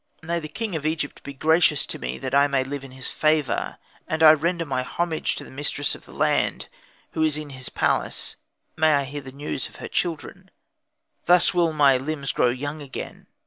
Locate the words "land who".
6.11-7.21